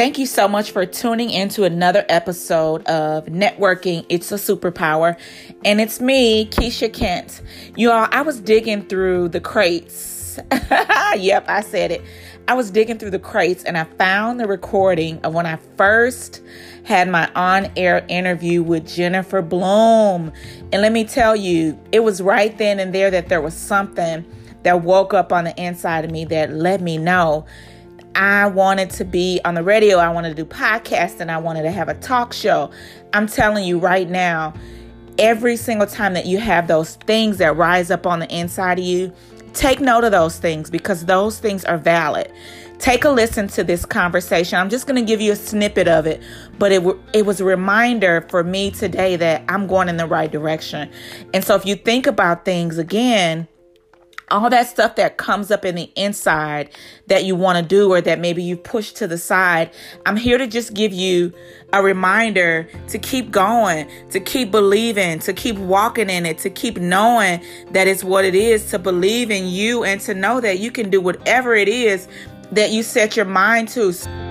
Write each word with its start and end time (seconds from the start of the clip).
Thank 0.00 0.16
you 0.16 0.24
so 0.24 0.48
much 0.48 0.70
for 0.70 0.86
tuning 0.86 1.28
into 1.28 1.64
another 1.64 2.06
episode 2.08 2.86
of 2.86 3.26
Networking 3.26 4.06
It's 4.08 4.32
a 4.32 4.36
Superpower. 4.36 5.20
And 5.62 5.78
it's 5.78 6.00
me, 6.00 6.46
Keisha 6.46 6.90
Kent. 6.90 7.42
You 7.76 7.90
all, 7.90 8.08
I 8.10 8.22
was 8.22 8.40
digging 8.40 8.86
through 8.86 9.28
the 9.28 9.40
crates. 9.40 10.38
yep, 11.18 11.44
I 11.46 11.60
said 11.60 11.90
it. 11.90 12.02
I 12.48 12.54
was 12.54 12.70
digging 12.70 12.96
through 12.96 13.10
the 13.10 13.18
crates 13.18 13.62
and 13.64 13.76
I 13.76 13.84
found 13.84 14.40
the 14.40 14.46
recording 14.46 15.20
of 15.20 15.34
when 15.34 15.44
I 15.44 15.58
first 15.76 16.40
had 16.84 17.10
my 17.10 17.30
on 17.34 17.70
air 17.76 18.02
interview 18.08 18.62
with 18.62 18.88
Jennifer 18.88 19.42
Bloom. 19.42 20.32
And 20.72 20.80
let 20.80 20.92
me 20.92 21.04
tell 21.04 21.36
you, 21.36 21.78
it 21.92 22.00
was 22.00 22.22
right 22.22 22.56
then 22.56 22.80
and 22.80 22.94
there 22.94 23.10
that 23.10 23.28
there 23.28 23.42
was 23.42 23.52
something 23.52 24.24
that 24.62 24.80
woke 24.80 25.12
up 25.12 25.30
on 25.30 25.44
the 25.44 25.62
inside 25.62 26.06
of 26.06 26.10
me 26.10 26.24
that 26.24 26.54
let 26.54 26.80
me 26.80 26.96
know 26.96 27.44
I 28.20 28.48
wanted 28.48 28.90
to 28.90 29.06
be 29.06 29.40
on 29.46 29.54
the 29.54 29.62
radio. 29.62 29.96
I 29.96 30.10
wanted 30.10 30.36
to 30.36 30.44
do 30.44 30.44
podcasts 30.44 31.20
and 31.20 31.30
I 31.30 31.38
wanted 31.38 31.62
to 31.62 31.70
have 31.70 31.88
a 31.88 31.94
talk 31.94 32.34
show. 32.34 32.70
I'm 33.14 33.26
telling 33.26 33.64
you 33.64 33.78
right 33.78 34.06
now, 34.06 34.52
every 35.18 35.56
single 35.56 35.86
time 35.86 36.12
that 36.12 36.26
you 36.26 36.38
have 36.38 36.68
those 36.68 36.96
things 36.96 37.38
that 37.38 37.56
rise 37.56 37.90
up 37.90 38.06
on 38.06 38.18
the 38.18 38.28
inside 38.28 38.78
of 38.78 38.84
you, 38.84 39.10
take 39.54 39.80
note 39.80 40.04
of 40.04 40.12
those 40.12 40.38
things 40.38 40.68
because 40.68 41.06
those 41.06 41.38
things 41.38 41.64
are 41.64 41.78
valid. 41.78 42.30
Take 42.78 43.06
a 43.06 43.10
listen 43.10 43.48
to 43.48 43.64
this 43.64 43.86
conversation. 43.86 44.58
I'm 44.58 44.68
just 44.68 44.86
going 44.86 45.02
to 45.02 45.06
give 45.06 45.22
you 45.22 45.32
a 45.32 45.36
snippet 45.36 45.88
of 45.88 46.04
it, 46.06 46.22
but 46.58 46.72
it 46.72 46.80
w- 46.80 47.02
it 47.14 47.24
was 47.24 47.40
a 47.40 47.44
reminder 47.46 48.26
for 48.28 48.44
me 48.44 48.70
today 48.70 49.16
that 49.16 49.44
I'm 49.48 49.66
going 49.66 49.88
in 49.88 49.96
the 49.96 50.06
right 50.06 50.30
direction. 50.30 50.90
And 51.32 51.42
so 51.42 51.54
if 51.54 51.64
you 51.64 51.74
think 51.74 52.06
about 52.06 52.44
things 52.44 52.76
again, 52.76 53.48
all 54.30 54.48
that 54.50 54.66
stuff 54.68 54.96
that 54.96 55.16
comes 55.16 55.50
up 55.50 55.64
in 55.64 55.74
the 55.74 55.90
inside 55.96 56.70
that 57.08 57.24
you 57.24 57.34
want 57.34 57.58
to 57.58 57.64
do 57.64 57.92
or 57.92 58.00
that 58.00 58.18
maybe 58.18 58.42
you 58.42 58.56
push 58.56 58.92
to 58.92 59.06
the 59.06 59.18
side, 59.18 59.70
I'm 60.06 60.16
here 60.16 60.38
to 60.38 60.46
just 60.46 60.74
give 60.74 60.92
you 60.92 61.32
a 61.72 61.82
reminder 61.82 62.68
to 62.88 62.98
keep 62.98 63.30
going, 63.30 63.88
to 64.10 64.20
keep 64.20 64.50
believing, 64.50 65.18
to 65.20 65.32
keep 65.32 65.56
walking 65.56 66.10
in 66.10 66.26
it, 66.26 66.38
to 66.38 66.50
keep 66.50 66.78
knowing 66.78 67.42
that 67.72 67.88
it's 67.88 68.04
what 68.04 68.24
it 68.24 68.34
is, 68.34 68.70
to 68.70 68.78
believe 68.78 69.30
in 69.30 69.48
you 69.48 69.84
and 69.84 70.00
to 70.02 70.14
know 70.14 70.40
that 70.40 70.58
you 70.58 70.70
can 70.70 70.90
do 70.90 71.00
whatever 71.00 71.54
it 71.54 71.68
is 71.68 72.08
that 72.52 72.70
you 72.70 72.82
set 72.82 73.16
your 73.16 73.26
mind 73.26 73.68
to. 73.68 74.29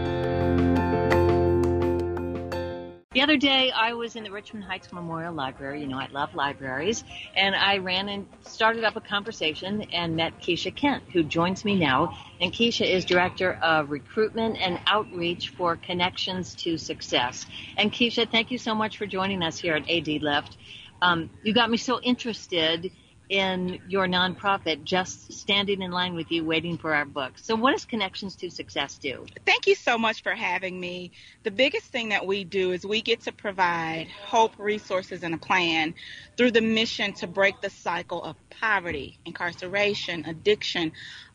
The 3.19 3.23
other 3.23 3.35
day, 3.35 3.69
I 3.69 3.91
was 3.95 4.15
in 4.15 4.23
the 4.23 4.31
Richmond 4.31 4.63
Heights 4.63 4.93
Memorial 4.93 5.33
Library. 5.33 5.81
You 5.81 5.87
know, 5.87 5.99
I 5.99 6.07
love 6.07 6.33
libraries. 6.35 7.03
And 7.35 7.53
I 7.53 7.79
ran 7.79 8.07
and 8.07 8.25
started 8.43 8.85
up 8.85 8.95
a 8.95 9.01
conversation 9.01 9.81
and 9.91 10.15
met 10.15 10.39
Keisha 10.39 10.73
Kent, 10.73 11.03
who 11.11 11.23
joins 11.23 11.65
me 11.65 11.75
now. 11.75 12.17
And 12.39 12.53
Keisha 12.53 12.89
is 12.89 13.03
Director 13.03 13.55
of 13.55 13.91
Recruitment 13.91 14.55
and 14.61 14.79
Outreach 14.87 15.49
for 15.49 15.75
Connections 15.75 16.55
to 16.63 16.77
Success. 16.77 17.45
And 17.75 17.91
Keisha, 17.91 18.31
thank 18.31 18.51
you 18.51 18.57
so 18.57 18.73
much 18.73 18.97
for 18.97 19.05
joining 19.05 19.43
us 19.43 19.59
here 19.59 19.75
at 19.75 19.89
AD 19.89 20.07
Lift. 20.23 20.55
Um, 21.01 21.29
you 21.43 21.53
got 21.53 21.69
me 21.69 21.75
so 21.75 21.99
interested 21.99 22.89
in 23.29 23.79
your 23.87 24.07
nonprofit 24.07 24.83
just 24.83 25.31
standing 25.31 25.83
in 25.83 25.91
line 25.91 26.15
with 26.15 26.31
you 26.31 26.43
waiting 26.43 26.77
for 26.77 26.95
our 26.95 27.05
book. 27.05 27.33
So, 27.35 27.55
what 27.55 27.71
does 27.71 27.85
Connections 27.85 28.35
to 28.37 28.49
Success 28.49 28.97
do? 28.97 29.25
Thank 29.45 29.67
you 29.67 29.75
so 29.75 29.97
much 29.99 30.23
for 30.23 30.33
having 30.33 30.79
me. 30.79 31.11
The 31.43 31.51
biggest 31.51 31.85
thing 31.85 32.09
that 32.09 32.25
we 32.25 32.43
do 32.43 32.71
is 32.71 32.85
we 32.85 33.01
get 33.01 33.21
to 33.21 33.31
provide 33.31 34.07
hope, 34.25 34.53
resources, 34.57 35.21
and 35.23 35.35
a 35.35 35.37
plan 35.37 35.93
through 36.37 36.51
the 36.51 36.61
mission 36.61 37.13
to 37.13 37.27
break 37.27 37.61
the 37.61 37.69
cycle 37.69 38.23
of 38.23 38.35
poverty, 38.49 39.19
incarceration, 39.25 40.25
addiction, 40.25 40.91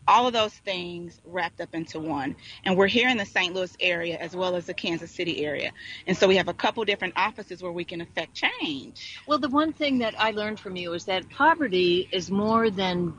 all 0.07 0.27
of 0.27 0.33
those 0.33 0.53
things 0.53 1.21
wrapped 1.25 1.61
up 1.61 1.75
into 1.75 1.99
one. 1.99 2.37
And 2.65 2.77
we're 2.77 2.87
here 2.87 3.09
in 3.09 3.17
the 3.17 3.27
St. 3.27 3.55
Louis 3.55 3.75
area 3.81 4.17
as 4.19 4.37
well 4.37 4.57
as 4.57 4.67
the 4.67 4.75
Kansas 4.75 5.11
City 5.11 5.45
area. 5.45 5.73
And 6.07 6.17
so 6.17 6.29
we 6.29 6.37
have 6.37 6.49
a 6.49 6.55
couple 6.55 6.85
different 6.85 7.15
offices 7.17 7.63
where 7.63 7.73
we 7.73 7.85
can 7.85 8.01
affect 8.01 8.35
change. 8.35 9.21
Well, 9.27 9.39
the 9.39 9.49
one 9.49 9.73
thing 9.73 9.99
that 9.99 10.15
I 10.19 10.33
learned 10.33 10.61
from 10.61 10.77
you 10.77 10.93
is 10.93 11.05
that 11.07 11.29
poverty 11.31 12.09
is 12.13 12.31
more 12.31 12.71
than 12.71 13.15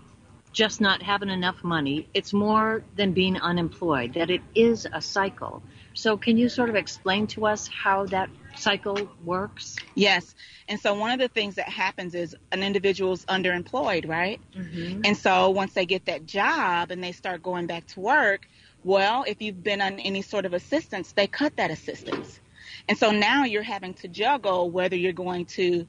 just 0.55 0.79
not 0.79 1.03
having 1.03 1.29
enough 1.29 1.63
money. 1.63 2.07
It's 2.13 2.31
more 2.31 2.81
than 2.95 3.11
being 3.11 3.37
unemployed, 3.37 4.13
that 4.13 4.29
it 4.29 4.41
is 4.55 4.87
a 4.91 5.01
cycle. 5.01 5.61
So, 5.93 6.17
can 6.17 6.37
you 6.37 6.47
sort 6.49 6.69
of 6.69 6.75
explain 6.75 7.27
to 7.27 7.45
us 7.45 7.67
how 7.67 8.05
that 8.07 8.29
cycle 8.55 8.97
works? 9.25 9.75
Yes. 9.95 10.33
And 10.69 10.79
so 10.79 10.93
one 10.95 11.11
of 11.11 11.19
the 11.19 11.27
things 11.27 11.55
that 11.55 11.67
happens 11.67 12.15
is 12.15 12.35
an 12.51 12.63
individual's 12.63 13.25
underemployed, 13.25 14.07
right? 14.07 14.39
Mm-hmm. 14.57 15.01
And 15.03 15.17
so 15.17 15.49
once 15.49 15.73
they 15.73 15.85
get 15.85 16.05
that 16.05 16.25
job 16.25 16.89
and 16.89 17.03
they 17.03 17.11
start 17.11 17.43
going 17.43 17.67
back 17.67 17.85
to 17.87 17.99
work, 17.99 18.47
well, 18.83 19.25
if 19.27 19.41
you've 19.41 19.61
been 19.61 19.81
on 19.81 19.99
any 19.99 20.21
sort 20.21 20.45
of 20.45 20.53
assistance, 20.53 21.11
they 21.11 21.27
cut 21.27 21.57
that 21.57 21.69
assistance. 21.69 22.39
And 22.87 22.97
so 22.97 23.11
now 23.11 23.43
you're 23.43 23.61
having 23.61 23.93
to 23.95 24.07
juggle 24.07 24.71
whether 24.71 24.95
you're 24.95 25.13
going 25.13 25.45
to 25.57 25.85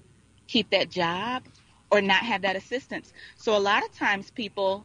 keep 0.48 0.70
that 0.70 0.90
job 0.90 1.44
or 1.90 2.00
not 2.00 2.22
have 2.22 2.42
that 2.42 2.56
assistance. 2.56 3.12
So 3.36 3.56
a 3.56 3.60
lot 3.60 3.84
of 3.84 3.92
times 3.94 4.30
people 4.30 4.84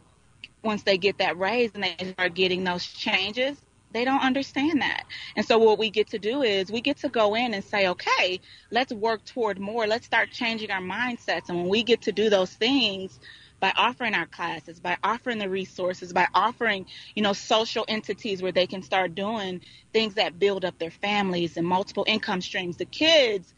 once 0.64 0.84
they 0.84 0.98
get 0.98 1.18
that 1.18 1.38
raise 1.38 1.72
and 1.74 1.84
they 1.84 1.96
start 2.14 2.36
getting 2.36 2.64
those 2.64 2.86
changes, 2.86 3.58
they 3.92 4.06
don't 4.06 4.22
understand 4.22 4.82
that. 4.82 5.04
And 5.36 5.46
so 5.46 5.58
what 5.58 5.80
we 5.80 5.90
get 5.90 6.10
to 6.12 6.20
do 6.20 6.44
is 6.44 6.72
we 6.72 6.82
get 6.82 6.98
to 6.98 7.10
go 7.10 7.36
in 7.36 7.54
and 7.54 7.64
say, 7.64 7.88
okay, 7.88 8.40
let's 8.70 8.94
work 8.94 9.26
toward 9.26 9.60
more. 9.60 9.88
Let's 9.88 10.06
start 10.06 10.32
changing 10.32 10.72
our 10.72 10.82
mindsets. 10.82 11.50
And 11.50 11.58
when 11.58 11.68
we 11.68 11.84
get 11.84 12.04
to 12.04 12.12
do 12.12 12.30
those 12.30 12.54
things, 12.54 13.20
by 13.60 13.72
offering 13.78 14.16
our 14.16 14.26
classes, 14.26 14.80
by 14.80 14.98
offering 15.04 15.38
the 15.38 15.48
resources, 15.48 16.12
by 16.12 16.28
offering, 16.34 16.88
you 17.16 17.22
know, 17.22 17.32
social 17.32 17.86
entities 17.88 18.42
where 18.42 18.52
they 18.52 18.66
can 18.66 18.82
start 18.82 19.14
doing 19.14 19.62
things 19.94 20.16
that 20.16 20.40
build 20.40 20.66
up 20.66 20.80
their 20.80 20.90
families 20.90 21.56
and 21.58 21.68
multiple 21.68 22.04
income 22.08 22.42
streams. 22.42 22.78
The 22.78 22.86
kids 22.86 23.54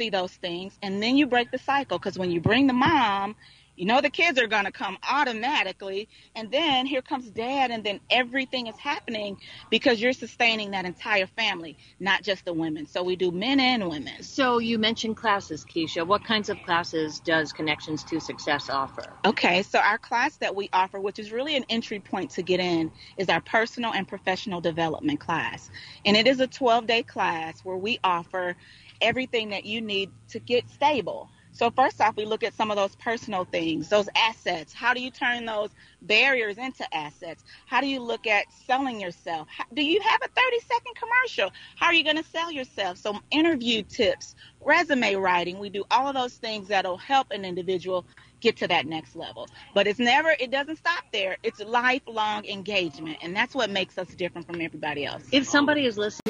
see 0.00 0.08
those 0.08 0.32
things 0.32 0.78
and 0.82 1.02
then 1.02 1.16
you 1.18 1.26
break 1.26 1.50
the 1.50 1.58
cycle 1.58 1.98
because 1.98 2.18
when 2.18 2.30
you 2.30 2.40
bring 2.40 2.66
the 2.66 2.72
mom 2.72 3.36
you 3.80 3.86
know 3.86 4.02
the 4.02 4.10
kids 4.10 4.38
are 4.38 4.46
going 4.46 4.66
to 4.66 4.72
come 4.72 4.98
automatically. 5.10 6.06
And 6.36 6.50
then 6.50 6.84
here 6.84 7.00
comes 7.00 7.30
dad, 7.30 7.70
and 7.70 7.82
then 7.82 7.98
everything 8.10 8.66
is 8.66 8.76
happening 8.76 9.38
because 9.70 10.02
you're 10.02 10.12
sustaining 10.12 10.72
that 10.72 10.84
entire 10.84 11.26
family, 11.26 11.78
not 11.98 12.22
just 12.22 12.44
the 12.44 12.52
women. 12.52 12.86
So 12.86 13.02
we 13.02 13.16
do 13.16 13.30
men 13.30 13.58
and 13.58 13.88
women. 13.88 14.22
So 14.22 14.58
you 14.58 14.78
mentioned 14.78 15.16
classes, 15.16 15.64
Keisha. 15.64 16.06
What 16.06 16.24
kinds 16.24 16.50
of 16.50 16.62
classes 16.62 17.20
does 17.20 17.54
Connections 17.54 18.04
to 18.04 18.20
Success 18.20 18.68
offer? 18.68 19.14
Okay, 19.24 19.62
so 19.62 19.78
our 19.78 19.96
class 19.96 20.36
that 20.36 20.54
we 20.54 20.68
offer, 20.74 21.00
which 21.00 21.18
is 21.18 21.32
really 21.32 21.56
an 21.56 21.64
entry 21.70 22.00
point 22.00 22.32
to 22.32 22.42
get 22.42 22.60
in, 22.60 22.90
is 23.16 23.30
our 23.30 23.40
personal 23.40 23.94
and 23.94 24.06
professional 24.06 24.60
development 24.60 25.20
class. 25.20 25.70
And 26.04 26.18
it 26.18 26.26
is 26.26 26.40
a 26.40 26.46
12 26.46 26.86
day 26.86 27.02
class 27.02 27.64
where 27.64 27.78
we 27.78 27.98
offer 28.04 28.56
everything 29.00 29.50
that 29.50 29.64
you 29.64 29.80
need 29.80 30.10
to 30.28 30.38
get 30.38 30.68
stable 30.70 31.30
so 31.52 31.70
first 31.70 32.00
off, 32.00 32.16
we 32.16 32.24
look 32.24 32.42
at 32.42 32.54
some 32.54 32.70
of 32.70 32.76
those 32.76 32.94
personal 32.96 33.44
things, 33.44 33.88
those 33.88 34.08
assets. 34.16 34.72
How 34.72 34.94
do 34.94 35.02
you 35.02 35.10
turn 35.10 35.44
those 35.44 35.70
barriers 36.02 36.58
into 36.58 36.86
assets? 36.94 37.44
How 37.66 37.80
do 37.80 37.86
you 37.86 38.00
look 38.00 38.26
at 38.26 38.46
selling 38.66 39.00
yourself? 39.00 39.48
Do 39.74 39.82
you 39.82 40.00
have 40.00 40.20
a 40.22 40.28
30 40.28 40.60
second 40.60 40.94
commercial? 40.96 41.52
How 41.76 41.86
are 41.86 41.94
you 41.94 42.04
going 42.04 42.16
to 42.16 42.24
sell 42.24 42.50
yourself? 42.50 42.98
So 42.98 43.18
interview 43.30 43.82
tips, 43.82 44.34
resume 44.60 45.16
writing. 45.16 45.58
We 45.58 45.70
do 45.70 45.84
all 45.90 46.06
of 46.06 46.14
those 46.14 46.34
things 46.34 46.68
that'll 46.68 46.98
help 46.98 47.28
an 47.30 47.44
individual 47.44 48.06
get 48.40 48.56
to 48.58 48.68
that 48.68 48.86
next 48.86 49.16
level. 49.16 49.48
But 49.74 49.86
it's 49.86 49.98
never, 49.98 50.30
it 50.38 50.50
doesn't 50.50 50.76
stop 50.76 51.04
there. 51.12 51.36
It's 51.42 51.60
lifelong 51.60 52.46
engagement. 52.46 53.18
And 53.22 53.36
that's 53.36 53.54
what 53.54 53.70
makes 53.70 53.98
us 53.98 54.08
different 54.14 54.46
from 54.46 54.60
everybody 54.60 55.04
else. 55.04 55.24
If 55.32 55.46
somebody 55.46 55.84
is 55.84 55.98
listening, 55.98 56.29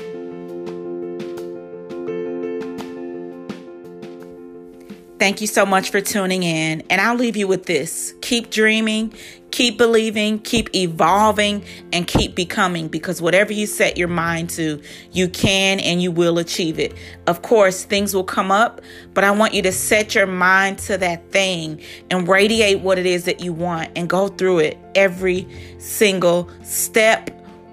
Thank 5.21 5.43
you 5.43 5.47
so 5.47 5.67
much 5.67 5.91
for 5.91 6.01
tuning 6.01 6.45
in. 6.45 6.83
And 6.89 6.99
I'll 6.99 7.15
leave 7.15 7.37
you 7.37 7.47
with 7.47 7.67
this 7.67 8.15
keep 8.23 8.49
dreaming, 8.49 9.13
keep 9.51 9.77
believing, 9.77 10.39
keep 10.39 10.75
evolving, 10.75 11.63
and 11.93 12.07
keep 12.07 12.35
becoming 12.35 12.89
because 12.89 13.21
whatever 13.21 13.53
you 13.53 13.67
set 13.67 13.99
your 13.99 14.09
mind 14.09 14.49
to, 14.51 14.81
you 15.13 15.29
can 15.29 15.79
and 15.81 16.01
you 16.01 16.11
will 16.11 16.39
achieve 16.39 16.79
it. 16.79 16.95
Of 17.27 17.43
course, 17.43 17.85
things 17.85 18.15
will 18.15 18.25
come 18.25 18.51
up, 18.51 18.81
but 19.13 19.23
I 19.23 19.31
want 19.31 19.53
you 19.53 19.61
to 19.61 19.73
set 19.73 20.15
your 20.15 20.27
mind 20.27 20.79
to 20.79 20.97
that 20.97 21.31
thing 21.31 21.83
and 22.11 22.27
radiate 22.27 22.81
what 22.81 22.99
it 22.99 23.05
is 23.05 23.27
that 23.27 23.41
you 23.41 23.53
want 23.53 23.91
and 23.97 24.09
go 24.09 24.29
through 24.29 24.61
it 24.61 24.79
every 24.95 25.47
single 25.79 26.49
step 26.63 27.29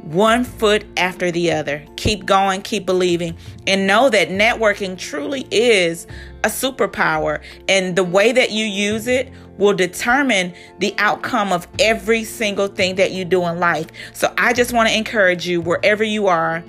one 0.08 0.44
foot 0.44 0.86
after 0.96 1.32
the 1.32 1.52
other. 1.52 1.86
Keep 1.98 2.26
going, 2.26 2.62
keep 2.62 2.86
believing, 2.86 3.38
and 3.66 3.86
know 3.86 4.10
that 4.10 4.30
networking 4.30 4.98
truly 4.98 5.48
is 5.52 6.08
a 6.44 6.48
superpower. 6.48 7.42
And 7.68 7.96
the 7.96 8.04
way 8.04 8.32
that 8.32 8.52
you 8.52 8.66
use 8.66 9.08
it 9.08 9.32
will 9.58 9.74
determine 9.74 10.54
the 10.80 10.96
outcome 10.98 11.52
of 11.52 11.68
every 11.80 12.24
single 12.24 12.68
thing 12.68 12.96
that 12.96 13.12
you 13.12 13.26
do 13.26 13.46
in 13.46 13.60
life. 13.60 13.88
So 14.14 14.34
I 14.38 14.54
just 14.54 14.72
want 14.72 14.88
to 14.90 14.96
encourage 14.96 15.48
you, 15.48 15.60
wherever 15.60 16.04
you 16.04 16.28
are, 16.28 16.64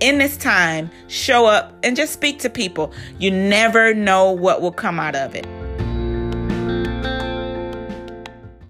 in 0.00 0.18
this 0.18 0.36
time, 0.36 0.90
show 1.08 1.46
up 1.46 1.72
and 1.82 1.96
just 1.96 2.12
speak 2.12 2.40
to 2.40 2.50
people. 2.50 2.92
You 3.18 3.30
never 3.30 3.94
know 3.94 4.30
what 4.30 4.60
will 4.60 4.72
come 4.72 5.00
out 5.00 5.16
of 5.16 5.34
it. 5.34 5.46